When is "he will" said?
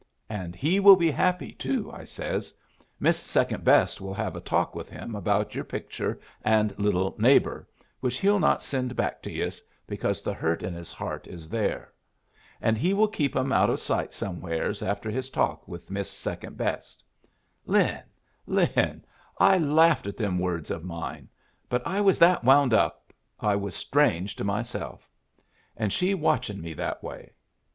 0.55-0.95, 12.79-13.09